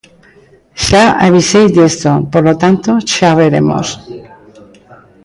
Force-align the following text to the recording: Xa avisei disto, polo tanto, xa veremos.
Xa 0.85 1.05
avisei 1.25 1.65
disto, 1.77 2.11
polo 2.33 2.53
tanto, 2.63 2.89
xa 3.13 3.29
veremos. 3.39 3.87